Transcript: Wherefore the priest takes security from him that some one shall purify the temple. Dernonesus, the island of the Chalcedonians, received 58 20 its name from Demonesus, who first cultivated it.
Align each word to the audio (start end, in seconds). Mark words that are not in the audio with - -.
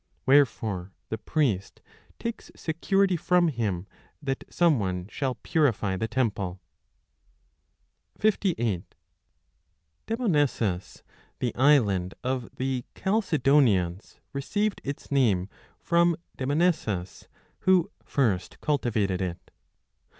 Wherefore 0.25 0.93
the 1.09 1.19
priest 1.19 1.79
takes 2.17 2.49
security 2.55 3.15
from 3.15 3.49
him 3.49 3.85
that 4.19 4.45
some 4.51 4.79
one 4.79 5.07
shall 5.09 5.35
purify 5.35 5.95
the 5.95 6.07
temple. 6.07 6.59
Dernonesus, 8.19 8.87
the 11.37 11.53
island 11.53 12.15
of 12.23 12.49
the 12.55 12.83
Chalcedonians, 12.95 14.17
received 14.33 14.81
58 14.83 14.95
20 14.95 14.95
its 14.95 15.11
name 15.11 15.49
from 15.79 16.15
Demonesus, 16.35 17.27
who 17.59 17.91
first 18.03 18.59
cultivated 18.59 19.21
it. 19.21 19.51